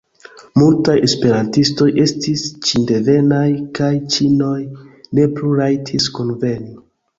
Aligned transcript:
Multaj 0.59 0.95
esperantistoj 1.07 1.87
estis 2.05 2.47
ĉindevenaj, 2.69 3.45
kaj 3.81 3.91
ĉinoj 4.17 4.57
ne 5.21 5.29
plu 5.37 5.55
rajtis 5.63 6.11
kunveni. 6.19 6.77